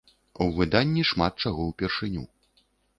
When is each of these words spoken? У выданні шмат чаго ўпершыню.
У 0.45 0.47
выданні 0.55 1.05
шмат 1.11 1.33
чаго 1.47 1.69
ўпершыню. 1.71 2.29